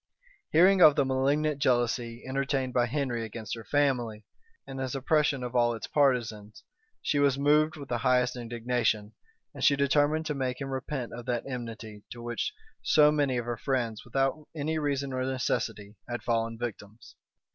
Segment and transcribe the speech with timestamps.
[0.51, 4.25] Hearing of the malignant jealousy entertained by Henry against her family,
[4.65, 6.63] and his oppression of all its partisans,
[7.03, 9.13] she was moved with the highest indignation;
[9.53, 12.51] and she determined to make him repent of that enmity to which
[12.81, 17.13] so many of her friends, without any reason or necessity, had fallen victims.